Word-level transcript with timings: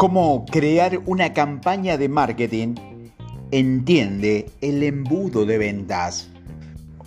cómo 0.00 0.46
crear 0.46 0.98
una 1.04 1.34
campaña 1.34 1.98
de 1.98 2.08
marketing 2.08 2.74
entiende 3.50 4.50
el 4.62 4.82
embudo 4.82 5.44
de 5.44 5.58
ventas. 5.58 6.30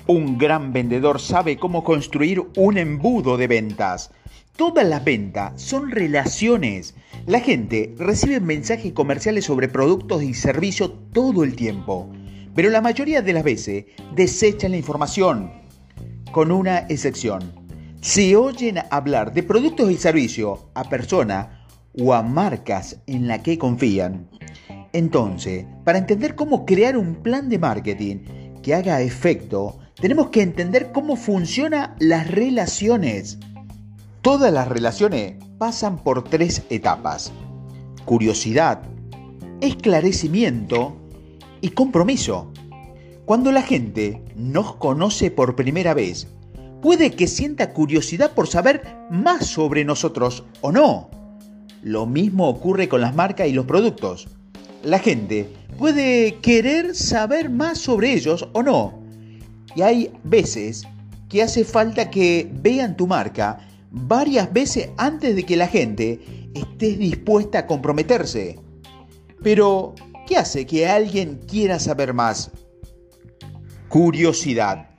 Un 0.05 0.37
gran 0.37 0.73
vendedor 0.73 1.19
sabe 1.19 1.57
cómo 1.57 1.83
construir 1.83 2.43
un 2.55 2.77
embudo 2.77 3.35
de 3.35 3.47
ventas. 3.47 4.11
Todas 4.55 4.85
las 4.85 5.03
ventas 5.03 5.59
son 5.59 5.89
relaciones. 5.89 6.93
La 7.25 7.39
gente 7.39 7.95
recibe 7.97 8.39
mensajes 8.39 8.93
comerciales 8.93 9.45
sobre 9.45 9.69
productos 9.69 10.21
y 10.21 10.35
servicios 10.35 10.91
todo 11.13 11.43
el 11.43 11.55
tiempo, 11.55 12.11
pero 12.53 12.69
la 12.69 12.81
mayoría 12.81 13.23
de 13.23 13.33
las 13.33 13.43
veces 13.43 13.85
desechan 14.13 14.69
la 14.69 14.77
información, 14.77 15.51
con 16.31 16.51
una 16.51 16.85
excepción. 16.89 17.41
Si 18.01 18.35
oyen 18.35 18.81
hablar 18.91 19.33
de 19.33 19.41
productos 19.41 19.89
y 19.89 19.97
servicios 19.97 20.59
a 20.75 20.83
personas 20.83 21.62
o 21.99 22.13
a 22.13 22.23
marcas 22.23 22.99
en 23.07 23.27
la 23.27 23.43
que 23.43 23.57
confían, 23.57 24.27
entonces, 24.93 25.65
para 25.83 25.97
entender 25.97 26.35
cómo 26.35 26.65
crear 26.65 26.97
un 26.97 27.15
plan 27.15 27.49
de 27.49 27.57
marketing 27.57 28.17
que 28.61 28.75
haga 28.75 29.01
efecto, 29.01 29.79
tenemos 29.95 30.29
que 30.29 30.43
entender 30.43 30.91
cómo 30.91 31.15
funcionan 31.15 31.95
las 31.99 32.29
relaciones. 32.29 33.39
Todas 34.21 34.53
las 34.53 34.67
relaciones 34.67 35.35
pasan 35.57 35.97
por 35.97 36.23
tres 36.23 36.61
etapas. 36.69 37.33
Curiosidad, 38.05 38.83
esclarecimiento 39.61 40.95
y 41.59 41.69
compromiso. 41.69 42.51
Cuando 43.25 43.51
la 43.51 43.63
gente 43.63 44.23
nos 44.35 44.75
conoce 44.75 45.31
por 45.31 45.55
primera 45.55 45.95
vez, 45.95 46.27
puede 46.83 47.11
que 47.11 47.27
sienta 47.27 47.73
curiosidad 47.73 48.33
por 48.33 48.47
saber 48.47 48.83
más 49.09 49.47
sobre 49.47 49.85
nosotros 49.85 50.43
o 50.61 50.71
no. 50.71 51.22
Lo 51.83 52.05
mismo 52.05 52.47
ocurre 52.47 52.87
con 52.87 53.01
las 53.01 53.13
marcas 53.13 53.47
y 53.47 53.51
los 53.51 53.65
productos. 53.65 54.29
La 54.83 54.99
gente 54.99 55.49
puede 55.77 56.35
querer 56.35 56.95
saber 56.95 57.49
más 57.49 57.77
sobre 57.77 58.13
ellos 58.13 58.47
o 58.53 58.63
no. 58.63 59.03
Y 59.75 59.81
hay 59.81 60.11
veces 60.23 60.87
que 61.27 61.43
hace 61.43 61.65
falta 61.65 62.09
que 62.09 62.49
vean 62.61 62.95
tu 62.95 63.05
marca 63.05 63.59
varias 63.91 64.51
veces 64.53 64.91
antes 64.97 65.35
de 65.35 65.43
que 65.43 65.57
la 65.57 65.67
gente 65.67 66.49
esté 66.53 66.95
dispuesta 66.95 67.59
a 67.59 67.67
comprometerse. 67.67 68.59
Pero, 69.41 69.93
¿qué 70.25 70.37
hace 70.37 70.65
que 70.65 70.87
alguien 70.87 71.41
quiera 71.49 71.79
saber 71.79 72.13
más? 72.13 72.51
Curiosidad 73.89 74.89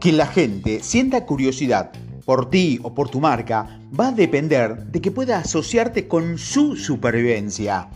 que 0.00 0.12
la 0.12 0.26
gente 0.26 0.80
sienta 0.82 1.24
curiosidad 1.24 1.92
por 2.28 2.50
ti 2.50 2.78
o 2.82 2.92
por 2.92 3.08
tu 3.08 3.20
marca 3.20 3.80
va 3.98 4.08
a 4.08 4.12
depender 4.12 4.84
de 4.92 5.00
que 5.00 5.10
pueda 5.10 5.38
asociarte 5.38 6.06
con 6.06 6.36
su 6.36 6.76
supervivencia. 6.76 7.88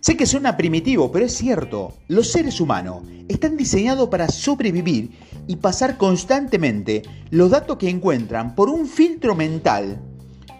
Sé 0.00 0.16
que 0.16 0.24
suena 0.24 0.56
primitivo, 0.56 1.12
pero 1.12 1.26
es 1.26 1.36
cierto. 1.36 1.92
Los 2.08 2.32
seres 2.32 2.62
humanos 2.62 3.02
están 3.28 3.58
diseñados 3.58 4.08
para 4.08 4.30
sobrevivir 4.30 5.10
y 5.46 5.56
pasar 5.56 5.98
constantemente 5.98 7.02
los 7.28 7.50
datos 7.50 7.76
que 7.76 7.90
encuentran 7.90 8.54
por 8.54 8.70
un 8.70 8.86
filtro 8.86 9.34
mental. 9.34 10.00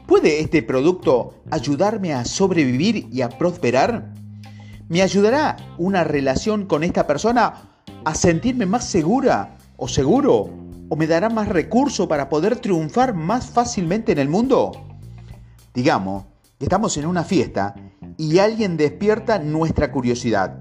¿Puede 0.07 0.41
este 0.41 0.63
producto 0.63 1.33
ayudarme 1.51 2.13
a 2.13 2.27
sobrevivir 2.27 3.09
y 3.11 3.23
a 3.23 3.31
prosperar? 3.31 4.13
¿Me 4.91 5.01
ayudará 5.01 5.57
una 5.79 6.05
relación 6.05 6.67
con 6.67 6.85
esta 6.85 7.07
persona 7.07 7.55
a 8.05 8.15
sentirme 8.15 8.67
más 8.67 8.87
segura 8.87 9.57
o 9.79 9.89
seguro? 9.89 10.68
¿O 10.91 10.97
me 10.97 11.07
dará 11.07 11.29
más 11.29 11.49
recursos 11.49 12.07
para 12.07 12.31
poder 12.31 12.57
triunfar 12.57 13.15
más 13.15 13.51
fácilmente 13.51 14.13
en 14.13 14.19
el 14.19 14.29
mundo? 14.29 14.73
Digamos 15.75 16.25
que 16.59 16.65
estamos 16.65 16.97
en 16.97 17.05
una 17.05 17.25
fiesta 17.25 17.75
y 18.17 18.39
alguien 18.39 18.79
despierta 18.79 19.39
nuestra 19.39 19.93
curiosidad, 19.93 20.61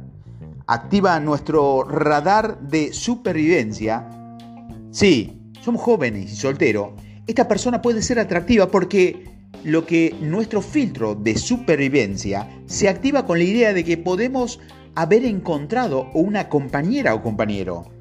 activa 0.67 1.17
nuestro 1.21 1.83
radar 1.83 2.59
de 2.59 2.91
supervivencia. 2.91 4.05
Sí, 4.91 5.39
somos 5.61 5.81
jóvenes 5.81 6.33
y 6.33 6.35
solteros. 6.35 6.89
Esta 7.25 7.47
persona 7.47 7.81
puede 7.81 8.01
ser 8.01 8.19
atractiva 8.19 8.67
porque 8.67 9.23
lo 9.63 9.85
que 9.85 10.13
nuestro 10.19 10.61
filtro 10.61 11.15
de 11.15 11.38
supervivencia 11.38 12.49
se 12.65 12.89
activa 12.89 13.25
con 13.25 13.38
la 13.38 13.45
idea 13.45 13.71
de 13.71 13.85
que 13.85 13.97
podemos 13.97 14.59
haber 14.94 15.23
encontrado 15.23 16.09
una 16.13 16.49
compañera 16.49 17.15
o 17.15 17.23
compañero 17.23 17.96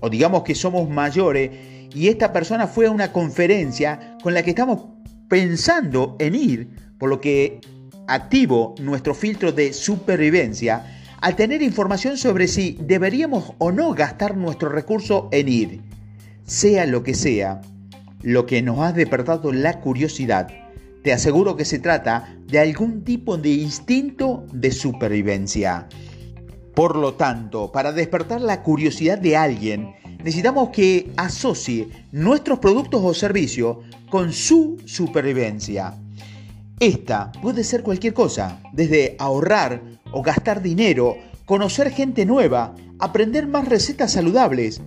o 0.00 0.10
digamos 0.10 0.42
que 0.42 0.54
somos 0.54 0.88
mayores 0.88 1.50
y 1.94 2.08
esta 2.08 2.32
persona 2.32 2.66
fue 2.66 2.86
a 2.86 2.90
una 2.90 3.12
conferencia 3.12 4.16
con 4.22 4.34
la 4.34 4.42
que 4.42 4.50
estamos 4.50 4.84
pensando 5.28 6.16
en 6.18 6.34
ir, 6.34 6.68
por 6.98 7.08
lo 7.08 7.20
que 7.20 7.60
activo 8.06 8.74
nuestro 8.80 9.14
filtro 9.14 9.52
de 9.52 9.72
supervivencia 9.72 10.84
al 11.20 11.36
tener 11.36 11.62
información 11.62 12.16
sobre 12.16 12.48
si 12.48 12.78
deberíamos 12.80 13.52
o 13.58 13.72
no 13.72 13.92
gastar 13.92 14.36
nuestro 14.36 14.68
recurso 14.68 15.28
en 15.32 15.48
ir. 15.48 15.80
Sea 16.44 16.86
lo 16.86 17.02
que 17.02 17.14
sea, 17.14 17.60
lo 18.22 18.46
que 18.46 18.62
nos 18.62 18.80
ha 18.80 18.92
despertado 18.92 19.52
la 19.52 19.80
curiosidad, 19.80 20.48
te 21.02 21.12
aseguro 21.12 21.56
que 21.56 21.64
se 21.64 21.78
trata 21.78 22.36
de 22.46 22.58
algún 22.58 23.04
tipo 23.04 23.36
de 23.36 23.50
instinto 23.50 24.46
de 24.52 24.70
supervivencia. 24.70 25.88
Por 26.78 26.94
lo 26.94 27.14
tanto, 27.14 27.72
para 27.72 27.90
despertar 27.90 28.40
la 28.40 28.62
curiosidad 28.62 29.18
de 29.18 29.36
alguien, 29.36 29.96
necesitamos 30.18 30.68
que 30.68 31.10
asocie 31.16 31.88
nuestros 32.12 32.60
productos 32.60 33.00
o 33.02 33.12
servicios 33.14 33.78
con 34.08 34.32
su 34.32 34.76
supervivencia. 34.84 35.94
Esta 36.78 37.32
puede 37.42 37.64
ser 37.64 37.82
cualquier 37.82 38.14
cosa, 38.14 38.60
desde 38.72 39.16
ahorrar 39.18 39.82
o 40.12 40.22
gastar 40.22 40.62
dinero, 40.62 41.16
conocer 41.46 41.90
gente 41.90 42.24
nueva, 42.24 42.76
aprender 43.00 43.48
más 43.48 43.66
recetas 43.66 44.12
saludables, 44.12 44.80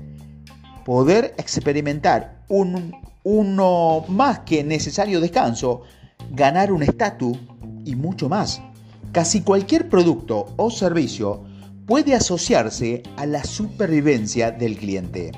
poder 0.85 1.33
experimentar 1.37 2.45
un 2.47 2.95
uno 3.23 4.05
más 4.07 4.39
que 4.39 4.63
necesario 4.63 5.19
descanso, 5.19 5.81
ganar 6.31 6.71
un 6.71 6.83
estatus 6.83 7.37
y 7.83 7.97
mucho 7.97 8.29
más. 8.29 8.61
Casi 9.11 9.41
cualquier 9.41 9.89
producto 9.89 10.53
o 10.55 10.71
servicio 10.71 11.50
puede 11.91 12.15
asociarse 12.15 13.03
a 13.17 13.25
la 13.25 13.43
supervivencia 13.43 14.49
del 14.49 14.77
cliente. 14.77 15.31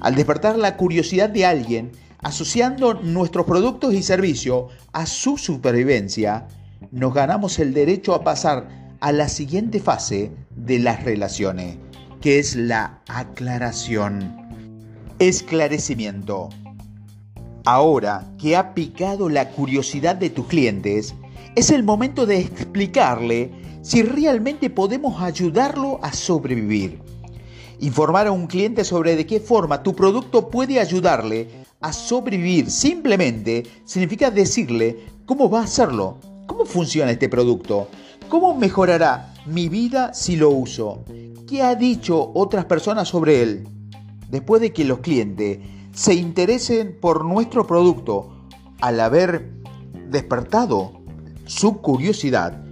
Al 0.00 0.16
despertar 0.16 0.58
la 0.58 0.76
curiosidad 0.76 1.30
de 1.30 1.46
alguien, 1.46 1.92
asociando 2.18 2.94
nuestros 2.94 3.46
productos 3.46 3.94
y 3.94 4.02
servicios 4.02 4.72
a 4.92 5.06
su 5.06 5.38
supervivencia, 5.38 6.48
nos 6.90 7.14
ganamos 7.14 7.60
el 7.60 7.72
derecho 7.72 8.12
a 8.12 8.24
pasar 8.24 8.66
a 8.98 9.12
la 9.12 9.28
siguiente 9.28 9.78
fase 9.78 10.32
de 10.56 10.80
las 10.80 11.04
relaciones, 11.04 11.76
que 12.20 12.40
es 12.40 12.56
la 12.56 13.00
aclaración. 13.06 14.36
Esclarecimiento. 15.20 16.48
Ahora 17.66 18.26
que 18.36 18.56
ha 18.56 18.74
picado 18.74 19.28
la 19.28 19.50
curiosidad 19.50 20.16
de 20.16 20.30
tus 20.30 20.48
clientes, 20.48 21.14
es 21.54 21.70
el 21.70 21.84
momento 21.84 22.26
de 22.26 22.40
explicarle 22.40 23.63
si 23.84 24.02
realmente 24.02 24.70
podemos 24.70 25.20
ayudarlo 25.20 25.98
a 26.02 26.10
sobrevivir. 26.10 27.00
Informar 27.80 28.26
a 28.26 28.32
un 28.32 28.46
cliente 28.46 28.82
sobre 28.82 29.14
de 29.14 29.26
qué 29.26 29.40
forma 29.40 29.82
tu 29.82 29.94
producto 29.94 30.48
puede 30.48 30.80
ayudarle 30.80 31.48
a 31.82 31.92
sobrevivir 31.92 32.70
simplemente 32.70 33.62
significa 33.84 34.30
decirle 34.30 35.04
cómo 35.26 35.50
va 35.50 35.60
a 35.60 35.64
hacerlo, 35.64 36.16
cómo 36.46 36.64
funciona 36.64 37.10
este 37.10 37.28
producto, 37.28 37.88
cómo 38.30 38.54
mejorará 38.56 39.34
mi 39.44 39.68
vida 39.68 40.14
si 40.14 40.36
lo 40.36 40.48
uso, 40.48 41.04
qué 41.46 41.60
ha 41.60 41.74
dicho 41.74 42.32
otras 42.34 42.64
personas 42.64 43.08
sobre 43.08 43.42
él. 43.42 43.68
Después 44.30 44.62
de 44.62 44.72
que 44.72 44.86
los 44.86 45.00
clientes 45.00 45.58
se 45.92 46.14
interesen 46.14 46.96
por 46.98 47.22
nuestro 47.22 47.66
producto 47.66 48.48
al 48.80 48.98
haber 48.98 49.52
despertado 50.08 51.02
su 51.44 51.82
curiosidad, 51.82 52.63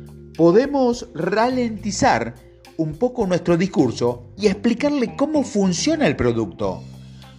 podemos 0.42 1.06
ralentizar 1.14 2.34
un 2.76 2.94
poco 2.94 3.28
nuestro 3.28 3.56
discurso 3.56 4.24
y 4.36 4.48
explicarle 4.48 5.14
cómo 5.14 5.44
funciona 5.44 6.04
el 6.08 6.16
producto. 6.16 6.82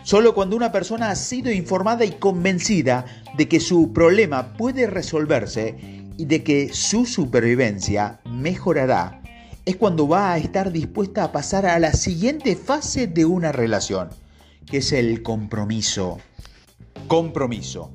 Solo 0.03 0.33
cuando 0.33 0.55
una 0.55 0.71
persona 0.71 1.09
ha 1.09 1.15
sido 1.17 1.51
informada 1.51 2.05
y 2.05 2.11
convencida 2.11 3.03
de 3.35 3.49
que 3.49 3.59
su 3.59 3.91
problema 3.91 4.53
puede 4.53 4.87
resolverse 4.87 5.75
y 6.15 6.23
de 6.23 6.43
que 6.43 6.69
su 6.73 7.05
supervivencia 7.05 8.21
mejorará, 8.23 9.21
es 9.65 9.75
cuando 9.75 10.07
va 10.07 10.31
a 10.31 10.37
estar 10.37 10.71
dispuesta 10.71 11.25
a 11.25 11.33
pasar 11.33 11.65
a 11.65 11.79
la 11.79 11.91
siguiente 11.91 12.55
fase 12.55 13.07
de 13.07 13.25
una 13.25 13.51
relación, 13.51 14.11
que 14.65 14.77
es 14.77 14.93
el 14.93 15.23
compromiso. 15.23 16.19
Compromiso. 17.09 17.91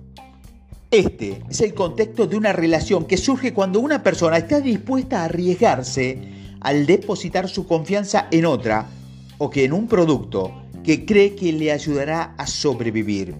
Este 0.90 1.42
es 1.50 1.60
el 1.60 1.74
contexto 1.74 2.26
de 2.26 2.36
una 2.36 2.52
relación 2.52 3.04
que 3.04 3.18
surge 3.18 3.52
cuando 3.52 3.78
una 3.80 4.02
persona 4.02 4.38
está 4.38 4.60
dispuesta 4.60 5.20
a 5.20 5.24
arriesgarse 5.26 6.18
al 6.60 6.86
depositar 6.86 7.48
su 7.48 7.66
confianza 7.66 8.26
en 8.30 8.46
otra 8.46 8.88
o 9.36 9.50
que 9.50 9.64
en 9.64 9.74
un 9.74 9.86
producto 9.86 10.62
que 10.82 11.04
cree 11.04 11.34
que 11.34 11.52
le 11.52 11.72
ayudará 11.72 12.34
a 12.38 12.46
sobrevivir. 12.46 13.34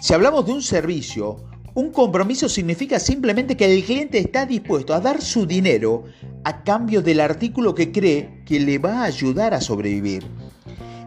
Si 0.00 0.14
hablamos 0.14 0.46
de 0.46 0.52
un 0.52 0.62
servicio 0.62 1.44
Un 1.76 1.90
compromiso 1.90 2.48
significa 2.48 3.00
simplemente 3.00 3.56
que 3.56 3.64
el 3.64 3.82
cliente 3.82 4.18
está 4.18 4.46
dispuesto 4.46 4.94
a 4.94 5.00
dar 5.00 5.20
su 5.20 5.44
dinero 5.44 6.04
a 6.44 6.62
cambio 6.62 7.02
del 7.02 7.18
artículo 7.18 7.74
que 7.74 7.90
cree 7.90 8.42
que 8.46 8.60
le 8.60 8.78
va 8.78 9.00
a 9.00 9.06
ayudar 9.06 9.54
a 9.54 9.60
sobrevivir. 9.60 10.22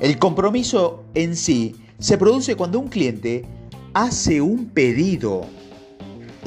El 0.02 0.20
compromiso 0.20 1.06
en 1.14 1.38
sí 1.38 1.74
se 2.00 2.18
produce 2.18 2.56
cuando 2.56 2.80
un 2.80 2.90
cliente 2.90 3.46
hace 3.94 4.42
un 4.42 4.66
pedido. 4.66 5.46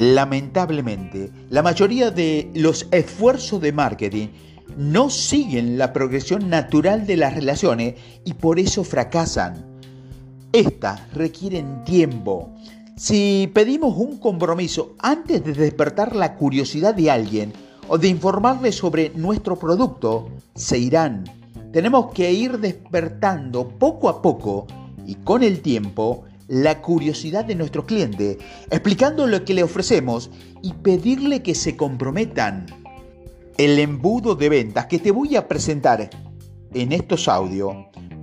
Lamentablemente, 0.01 1.31
la 1.51 1.61
mayoría 1.61 2.09
de 2.09 2.49
los 2.55 2.87
esfuerzos 2.89 3.61
de 3.61 3.71
marketing 3.71 4.29
no 4.75 5.11
siguen 5.11 5.77
la 5.77 5.93
progresión 5.93 6.49
natural 6.49 7.05
de 7.05 7.17
las 7.17 7.35
relaciones 7.35 7.93
y 8.25 8.33
por 8.33 8.57
eso 8.57 8.83
fracasan. 8.83 9.63
Estas 10.53 11.13
requieren 11.13 11.83
tiempo, 11.83 12.49
si 12.95 13.51
pedimos 13.53 13.95
un 13.95 14.17
compromiso 14.17 14.95
antes 14.97 15.45
de 15.45 15.53
despertar 15.53 16.15
la 16.15 16.35
curiosidad 16.35 16.95
de 16.95 17.11
alguien 17.11 17.53
o 17.87 17.99
de 17.99 18.07
informarle 18.07 18.71
sobre 18.71 19.11
nuestro 19.11 19.59
producto, 19.59 20.29
se 20.55 20.79
irán. 20.79 21.25
Tenemos 21.71 22.11
que 22.11 22.33
ir 22.33 22.57
despertando 22.57 23.69
poco 23.69 24.09
a 24.09 24.19
poco 24.23 24.65
y 25.05 25.13
con 25.13 25.43
el 25.43 25.61
tiempo 25.61 26.23
la 26.51 26.81
curiosidad 26.81 27.45
de 27.45 27.55
nuestro 27.55 27.85
cliente, 27.85 28.37
explicando 28.69 29.25
lo 29.25 29.45
que 29.45 29.53
le 29.53 29.63
ofrecemos 29.63 30.29
y 30.61 30.73
pedirle 30.73 31.41
que 31.41 31.55
se 31.55 31.77
comprometan. 31.77 32.65
El 33.57 33.79
embudo 33.79 34.35
de 34.35 34.49
ventas 34.49 34.87
que 34.87 34.99
te 34.99 35.11
voy 35.11 35.37
a 35.37 35.47
presentar 35.47 36.09
en 36.73 36.91
estos 36.91 37.29
audios 37.29 37.73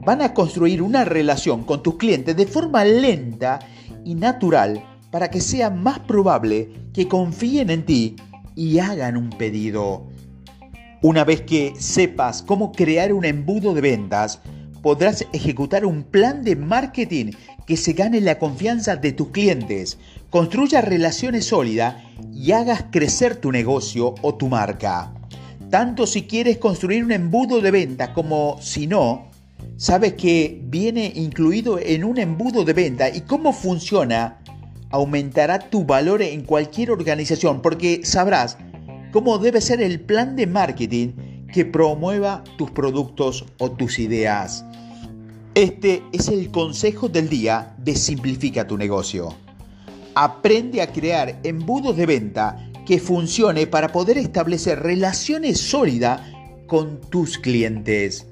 van 0.04 0.20
a 0.20 0.34
construir 0.34 0.82
una 0.82 1.06
relación 1.06 1.64
con 1.64 1.82
tus 1.82 1.96
clientes 1.96 2.36
de 2.36 2.46
forma 2.46 2.84
lenta 2.84 3.60
y 4.04 4.14
natural 4.14 4.84
para 5.10 5.30
que 5.30 5.40
sea 5.40 5.70
más 5.70 5.98
probable 6.00 6.70
que 6.92 7.08
confíen 7.08 7.70
en 7.70 7.86
ti 7.86 8.16
y 8.54 8.78
hagan 8.78 9.16
un 9.16 9.30
pedido. 9.30 10.06
Una 11.00 11.24
vez 11.24 11.40
que 11.40 11.72
sepas 11.78 12.42
cómo 12.42 12.72
crear 12.72 13.14
un 13.14 13.24
embudo 13.24 13.72
de 13.72 13.80
ventas, 13.80 14.42
podrás 14.82 15.26
ejecutar 15.32 15.84
un 15.84 16.02
plan 16.02 16.42
de 16.44 16.56
marketing 16.56 17.32
que 17.66 17.76
se 17.76 17.92
gane 17.92 18.20
la 18.20 18.38
confianza 18.38 18.96
de 18.96 19.12
tus 19.12 19.28
clientes, 19.28 19.98
construya 20.30 20.80
relaciones 20.80 21.46
sólidas 21.46 21.96
y 22.32 22.52
hagas 22.52 22.84
crecer 22.90 23.36
tu 23.36 23.52
negocio 23.52 24.14
o 24.22 24.34
tu 24.34 24.48
marca. 24.48 25.12
Tanto 25.70 26.06
si 26.06 26.22
quieres 26.22 26.58
construir 26.58 27.04
un 27.04 27.12
embudo 27.12 27.60
de 27.60 27.70
ventas 27.70 28.10
como 28.10 28.56
si 28.60 28.86
no, 28.86 29.28
sabes 29.76 30.14
que 30.14 30.60
viene 30.64 31.12
incluido 31.14 31.78
en 31.78 32.04
un 32.04 32.18
embudo 32.18 32.64
de 32.64 32.72
venta 32.72 33.08
y 33.08 33.20
cómo 33.22 33.52
funciona 33.52 34.38
aumentará 34.90 35.58
tu 35.58 35.84
valor 35.84 36.22
en 36.22 36.42
cualquier 36.42 36.90
organización 36.90 37.60
porque 37.60 38.00
sabrás 38.04 38.56
cómo 39.12 39.38
debe 39.38 39.60
ser 39.60 39.82
el 39.82 40.00
plan 40.00 40.36
de 40.36 40.46
marketing 40.46 41.12
que 41.52 41.64
promueva 41.64 42.44
tus 42.56 42.70
productos 42.70 43.44
o 43.58 43.70
tus 43.70 43.98
ideas. 43.98 44.64
Este 45.54 46.04
es 46.12 46.28
el 46.28 46.52
consejo 46.52 47.08
del 47.08 47.28
día 47.28 47.74
de 47.78 47.96
Simplifica 47.96 48.66
tu 48.66 48.78
negocio. 48.78 49.34
Aprende 50.14 50.82
a 50.82 50.92
crear 50.92 51.40
embudos 51.42 51.96
de 51.96 52.06
venta 52.06 52.70
que 52.86 53.00
funcione 53.00 53.66
para 53.66 53.88
poder 53.88 54.18
establecer 54.18 54.80
relaciones 54.80 55.60
sólidas 55.60 56.20
con 56.68 57.00
tus 57.00 57.38
clientes. 57.38 58.27